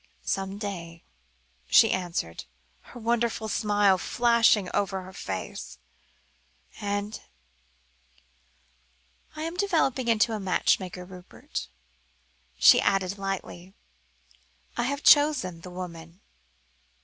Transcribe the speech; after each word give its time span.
"Some 0.25 0.57
day," 0.57 1.03
she 1.69 1.91
answered, 1.91 2.45
her 2.81 2.99
wonderful 2.99 3.47
smile 3.47 3.99
flashing 3.99 4.67
over 4.73 5.03
her 5.03 5.13
face; 5.13 5.77
"and 6.79 7.21
I 9.35 9.43
am 9.43 9.57
developing 9.57 10.07
into 10.07 10.33
a 10.33 10.39
matchmaker, 10.39 11.05
Rupert," 11.05 11.67
she 12.57 12.81
added 12.81 13.19
lightly. 13.19 13.75
"I 14.75 14.85
have 14.85 15.01
even 15.01 15.05
chosen 15.13 15.61
the 15.61 15.69
woman. 15.69 16.19